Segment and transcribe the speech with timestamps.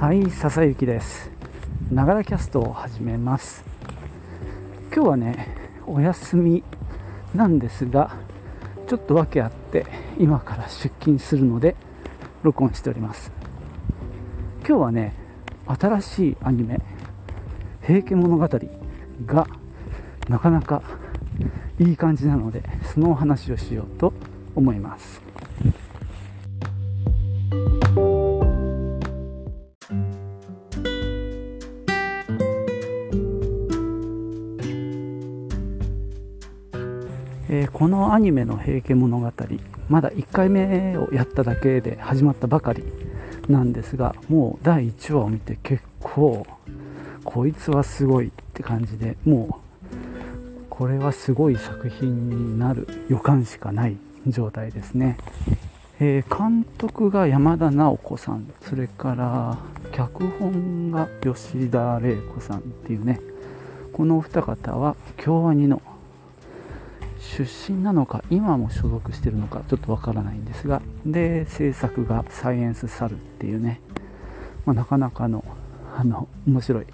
[0.00, 1.28] はい笹雪です。
[1.90, 3.64] ながらキャストを始めます。
[4.94, 5.56] 今日はね
[5.88, 6.62] お休み
[7.34, 8.14] なんですが
[8.86, 9.86] ちょっと訳あって
[10.16, 11.74] 今から出勤するので
[12.44, 13.32] 録音しております。
[14.60, 15.14] 今日はね
[15.66, 16.80] 新しいアニメ
[17.82, 18.46] 「平家物語」
[19.26, 19.48] が
[20.28, 20.80] なかなか
[21.80, 22.62] いい感じなので
[22.94, 24.12] そのお話をしようと
[24.54, 25.20] 思います。
[37.50, 39.32] えー、このアニメの「平家物語」
[39.88, 42.84] まだ1回目をやっただけで始まったばかり
[43.48, 46.46] なんですがもう第1話を見て結構
[47.24, 49.68] こいつはすごいって感じでもう
[50.68, 53.96] これはすごい作品になる予感しかない
[54.26, 55.16] 状態ですね、
[55.98, 59.58] えー、監督が山田直子さんそれから
[59.92, 63.20] 脚本が吉田玲子さんっていうね
[63.92, 65.82] このお二方は京アニの
[67.20, 73.80] 出身なのか今も所属してるのかちょっとわからないんですがで制作がサイエンスサルっていうね、
[74.64, 75.44] まあ、なかなかの
[75.96, 76.86] あの面白い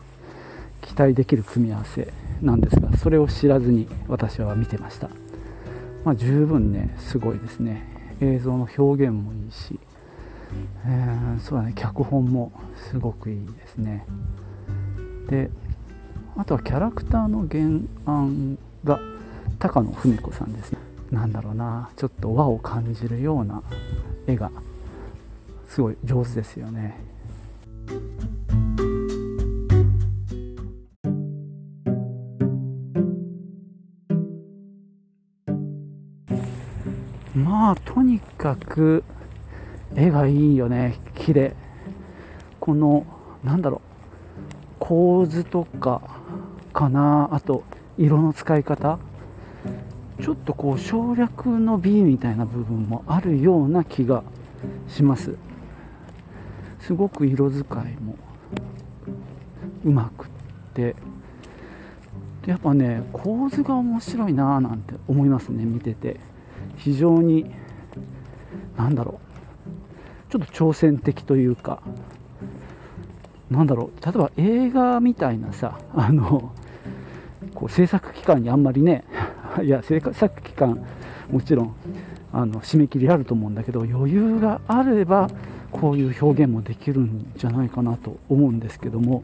[0.80, 5.10] 期待できる組み合わせなんですがそれを知らずに私は見てました、
[6.04, 7.94] まあ、十分ねすごいですね。
[8.20, 9.78] 映像の表現もいいし、
[10.86, 12.52] えー、そうだね脚本も
[12.90, 14.06] すごくいいですね。
[15.28, 15.50] で
[16.36, 17.62] あとはキャラクターの原
[18.06, 19.00] 案が
[19.64, 20.78] 高野文子さんですね。
[21.10, 23.62] なんだろうなちょっと和を感じるような
[24.26, 24.50] 絵が
[25.66, 27.00] すごい上手ですよね。
[37.34, 39.02] まあとにかく
[39.96, 40.98] 絵がいいよね。
[41.14, 41.56] 綺麗。
[42.60, 43.06] この
[43.42, 43.80] なんだろう。
[44.78, 46.02] 構図とか
[46.74, 47.30] かな。
[47.32, 47.64] あと
[47.96, 48.98] 色の使い方。
[50.22, 54.22] ちょっとこう省略の美みたいな部分もあるような気が
[54.88, 55.36] します。
[56.80, 58.16] すごく色使いも
[59.84, 60.28] うまくっ
[60.74, 60.94] て。
[62.46, 66.20] やっぱね構図が面白いなぁなんて思いますね見てて。
[66.76, 67.50] 非常に
[68.76, 69.20] 何だろ
[70.28, 70.32] う。
[70.32, 71.82] ちょっと挑戦的というか。
[73.50, 74.04] なんだろう。
[74.04, 76.52] 例えば映画みたいなさあの
[77.54, 79.04] こう制作期間にあんまりね
[79.62, 80.78] いや制作期間
[81.30, 81.74] もちろん
[82.32, 85.28] あの締め切りあると思うんだけど余裕があれば
[85.70, 89.22] こういう表現もできるんじゃないかなと思うんですけども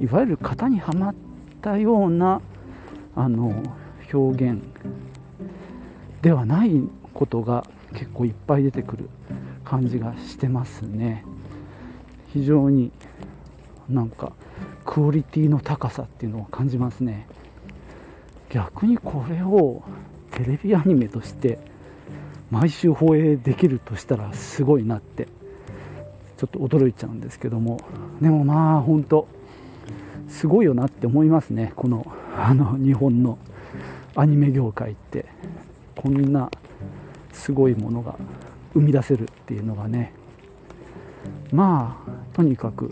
[0.00, 1.14] いわゆる型にはまっ
[1.60, 2.40] たような
[3.14, 3.62] あの
[4.12, 4.62] 表現
[6.22, 6.82] ではない
[7.14, 9.08] ことが結構いっぱい出てくる
[9.64, 11.24] 感じがしてますね。
[12.32, 12.90] 非常に
[13.88, 14.32] なんか
[14.84, 17.26] クオリティの高さっていうのを感じますね。
[18.56, 19.82] 逆にこれを
[20.30, 21.58] テレビアニメとして
[22.50, 25.28] 毎週放映できるとしたらすごいなって
[26.38, 27.78] ちょっと驚いちゃうんですけども。
[28.22, 29.28] でもまあ本当
[30.28, 31.74] すごいよなって思いますね。
[31.76, 33.36] このあの日本の
[34.14, 35.26] アニメ業界って。
[35.94, 36.50] こんな
[37.32, 38.16] すごいものが
[38.74, 40.12] 生み出せるっていうのがね。
[41.52, 42.90] まあとにかく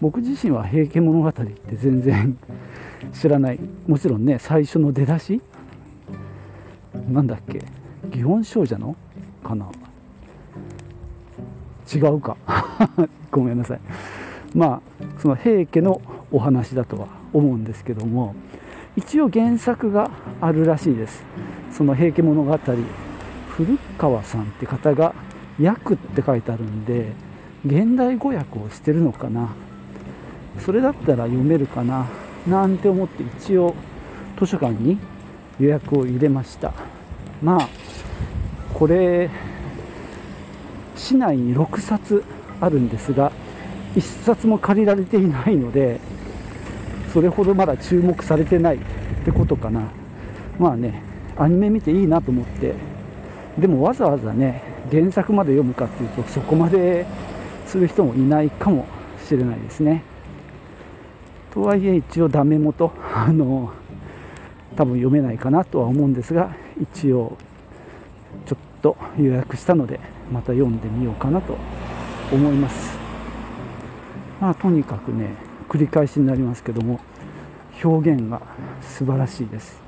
[0.00, 2.36] 僕自身は「平家物語」って全然
[3.12, 3.60] 知らない。
[3.86, 5.40] もちろんね最初の出だし？
[7.10, 7.62] なんだっけ？
[8.10, 8.96] 祇園少女の？
[9.44, 9.70] かな？
[11.92, 12.36] 違うか。
[13.30, 13.80] ごめんなさい。
[14.54, 18.34] まあその平家のお話だとは思うんですけども
[18.96, 21.24] 一応原作があるらしいです。
[21.70, 22.58] その「平家物語」
[23.50, 25.14] 古川さんって方が
[25.62, 27.12] 「訳」って書いてあるんで
[27.64, 29.50] 現代語訳をしてるのかな？
[30.58, 32.06] それだったら読めるかな？
[32.46, 33.74] なんて思って一応
[34.38, 34.98] 図書館に
[35.60, 36.72] 予約を入れました。
[37.42, 37.68] まあ
[38.74, 39.30] これ
[40.96, 42.24] 市内に6冊
[42.60, 43.32] あるんですが
[43.94, 46.00] 1冊も借りられていないので
[47.12, 48.80] それほどまだ注目されてないっ
[49.24, 49.82] てことかな。
[50.58, 51.02] まあね
[51.36, 52.74] アニメ見ていいなと思って。
[53.58, 57.04] でもわざわざね原作まで読むかっていうとそこまで
[57.66, 58.86] する人もいないかも
[59.26, 60.02] しれないですね。
[61.52, 63.72] とはいえ一応ダメ元あの
[64.74, 67.36] 多分読めないかなとは思うんですが一応
[68.46, 70.00] ちょっと予約したので
[70.32, 71.56] また読んでみようかなと
[72.32, 72.96] 思います。
[74.40, 75.34] まあとにかくね
[75.68, 77.00] 繰り返しになりますけども
[77.84, 78.40] 表現が
[78.80, 79.80] 素晴らしいです。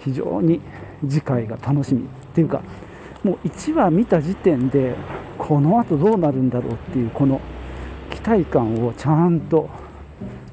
[0.00, 0.60] 非常に
[1.08, 2.04] 次回が楽しみっ
[2.34, 2.62] ていうか
[3.24, 4.94] もう1話見た時点で
[5.38, 7.40] この後どうなるんだろうっていうこの
[8.10, 9.68] 期待感をちゃんと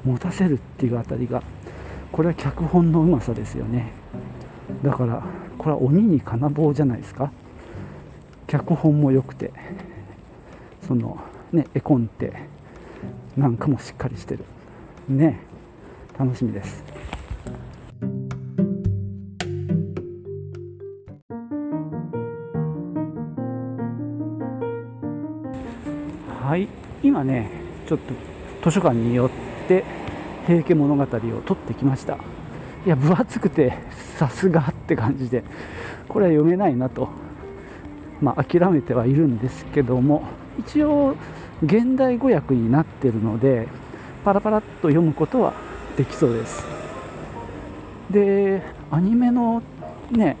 [0.04, 1.42] 持たせるっていうあたりが
[2.12, 3.92] これは脚本のうまさですよね。
[4.82, 5.22] だから
[5.58, 7.32] これは鬼に金棒じゃないですか。
[8.46, 9.52] 脚本も良くて
[10.86, 11.18] その
[11.52, 12.32] ね絵コンテ
[13.36, 14.44] なんかもしっかりしてる。
[15.08, 15.40] ね
[16.18, 16.84] 楽しみです。
[26.42, 26.68] はい。
[27.02, 27.50] 今ね
[27.88, 29.34] ちょっと図書館に寄って
[30.46, 31.24] 「平家物語」を取
[31.54, 32.18] ってきました。
[32.84, 33.72] いや分厚くて
[34.18, 35.42] さすがって感じで
[36.08, 37.08] これは読めないなと
[38.20, 40.22] まあ、諦めてはいるんですけども
[40.58, 41.14] 一応
[41.62, 43.68] 現代語訳になってるので
[44.24, 45.52] パラパラっと読むことは
[45.96, 46.64] できそうです。
[48.10, 49.62] でアニメの
[50.10, 50.36] ね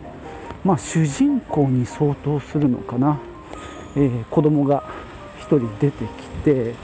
[0.64, 3.18] まあ主人公に相当するのかな、
[3.96, 4.84] えー、子供が
[5.40, 6.74] 1人出てきて、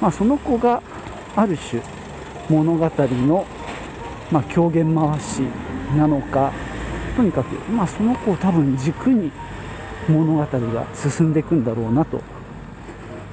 [0.00, 0.82] まあ、その子が
[1.36, 1.82] ある種
[2.48, 2.90] 物語
[3.26, 3.46] の、
[4.30, 5.40] まあ、狂言回し
[5.96, 6.52] なのか
[7.16, 9.30] とにかく、まあ、その子を多分軸に
[10.08, 12.20] 物語が進んでいくんだろうなと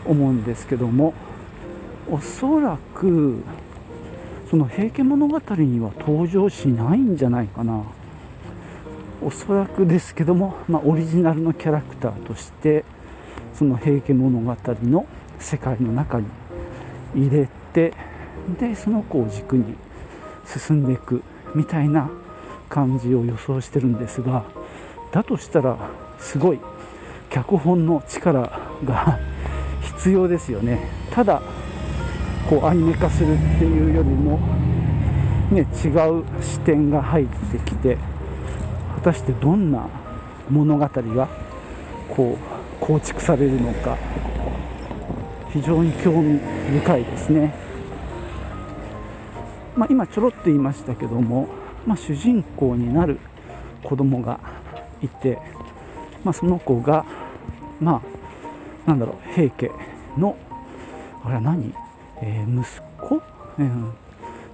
[0.06, 1.14] 思うんですけども
[2.10, 3.44] おそらく
[4.50, 7.84] その「平家物語」には登場しないんじゃないかな。
[9.24, 12.84] おそらくですけども、まあ、オリジナルのキャラクターとして
[13.54, 15.06] その「平家物語」の
[15.38, 16.26] 世界の中に
[17.16, 17.94] 入れて
[18.60, 19.76] でその子を軸に
[20.46, 21.24] 進んでいく
[21.56, 22.10] みたいな
[22.70, 24.46] 感じを予想してるんですが
[25.12, 25.78] だとしたら
[26.20, 26.60] すごい
[27.30, 29.20] 脚本の力が
[29.82, 30.90] 必要ですよね。
[31.12, 31.42] ただ
[32.50, 34.38] こうアニメ化するっていうよりも、
[35.52, 37.98] ね、違う視点が入ってきて
[38.96, 39.88] 果たしてどんな
[40.50, 41.30] 物語が
[42.10, 43.98] こう構築されるのか。
[45.54, 46.40] 非常に興味
[46.80, 47.54] 深いですね、
[49.76, 51.48] まあ、今ちょろっと言いましたけども、
[51.86, 53.20] まあ、主人公になる
[53.84, 54.40] 子供が
[55.02, 55.40] いて
[56.24, 57.06] まあ、その子が、
[57.80, 58.02] ま
[58.86, 59.72] あ、なんだろう、平家
[60.18, 60.38] の、
[61.24, 61.74] あれは何、
[62.22, 63.22] えー、息子、
[63.60, 63.92] えー、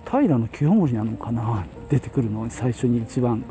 [0.06, 3.44] 平清盛なのかな、出てくるのに最初に一番、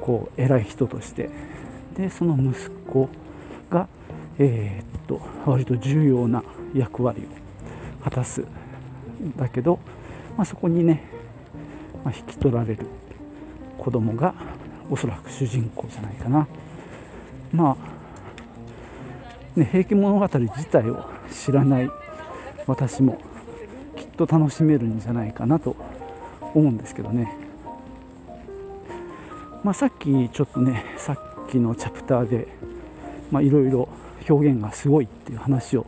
[0.00, 1.30] こう、偉い人として。
[1.96, 3.08] で、その息子
[3.70, 3.88] が、
[4.42, 6.42] えー、っと、割と重要な
[6.74, 7.20] 役割
[8.00, 8.46] を果たすん。
[9.36, 9.78] だけど、
[10.34, 11.04] まあ、そこにね、
[12.02, 12.86] まあ、引き取られる
[13.76, 14.34] 子供が
[14.90, 16.48] おそらく主人公じゃないかな。
[17.52, 21.90] まあ、ね、平家物語自体を知らない
[22.66, 23.20] 私も
[23.94, 25.76] きっと楽しめるんじゃないかなと
[26.54, 27.30] 思うんですけどね。
[29.62, 32.48] まあ、さっきちょっとねさっきのチャプターで
[33.38, 33.88] いろいろ
[34.28, 35.86] 表現がすごいっていう話を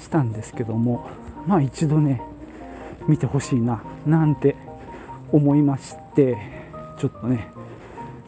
[0.00, 1.08] したんですけども
[1.46, 2.20] まあ一度ね
[3.06, 4.56] 見てほしいななんて
[5.30, 6.36] 思いまして
[6.98, 7.48] ちょっとね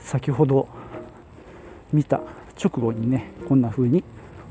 [0.01, 0.69] 先ほど
[1.93, 2.21] 見た
[2.63, 4.05] 直後にねこんな風に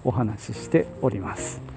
[0.04, 1.77] お話ししております。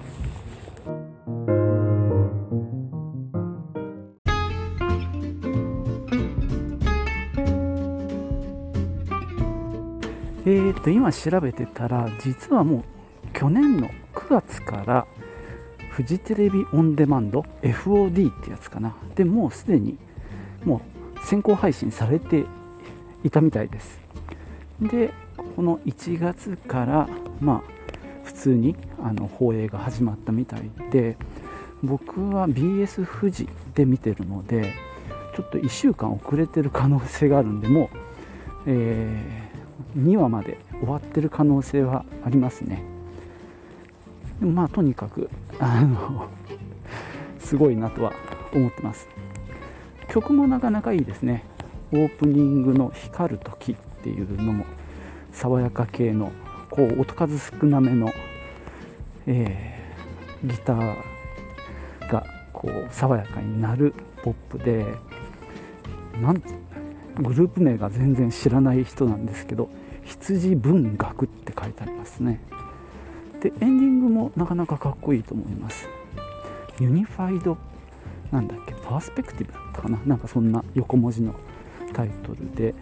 [10.43, 12.83] えー、と今調べてたら実はもう
[13.33, 15.07] 去年の9月から
[15.91, 18.95] フジテレビオンデマンド FOD ってやつかな。
[19.15, 19.97] でもうすでに
[20.65, 20.81] も
[21.15, 22.45] う先行配信されて
[23.23, 23.99] いたみたいです。
[24.81, 25.13] で
[25.55, 27.81] この1月からまあ
[28.23, 31.17] 普通にあの放映が始まったみたいで
[31.83, 34.73] 僕は BS 富士で見てるので
[35.35, 37.89] ちょっと1週間遅れてる可能性があるんでもう、
[38.67, 39.50] え、
[39.97, 42.83] 2話まで終わってる可能性はありますね。
[44.39, 45.29] でもまあとにかく
[45.59, 46.27] あの
[47.39, 48.13] すごいなとは
[48.53, 49.07] 思ってます。
[50.09, 51.43] 曲もなかなかいいですね。
[51.91, 54.65] オープニングの「光る時」っていうのも
[55.31, 56.31] 爽やか系の
[56.69, 58.11] こう音数少なめの、
[59.27, 60.95] えー、ギター
[62.09, 63.93] がこう爽やかになる
[64.23, 64.85] ポップで
[66.21, 66.41] なん
[67.17, 69.69] グループ名が全然知らない人なんですけど
[70.03, 72.39] 羊文学って書いてありますね。
[73.41, 75.87] でエンディングもなかなかかっこいいと思います。
[76.79, 77.57] ユニファイド
[78.31, 78.73] なんだっけ？
[78.73, 79.99] パースペクティブだったかな？
[80.05, 81.35] なんかそんな横文字の
[81.93, 82.73] タイトルで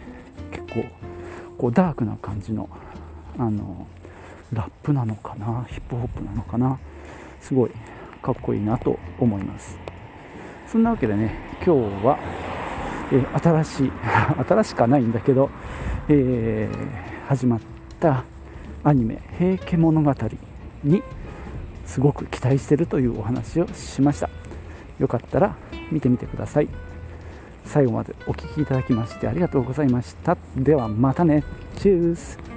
[0.50, 0.84] 結構
[1.58, 2.68] こうダークな感じの
[3.38, 3.86] あの
[4.52, 5.66] ラップなのかな？
[5.68, 6.78] ヒップホップなのかな？
[7.40, 7.70] すごい
[8.22, 9.78] かっこいいなと思います。
[10.66, 11.34] そんなわけでね
[11.64, 12.18] 今日は、
[13.12, 13.92] え、新しい
[14.48, 15.50] 新しくはないんだけど、
[16.08, 17.60] えー、始まっ
[17.98, 18.24] た
[18.84, 20.14] アニメ「平家物語」
[20.84, 21.02] に
[21.84, 24.30] すごく期待してるというお話をしました。
[24.98, 25.56] よかったら
[25.90, 26.68] 見てみてください。
[27.64, 30.36] 最後までお聴きいただきましてありがとうございました。
[30.56, 31.42] ではまたね。
[31.76, 32.49] チュース。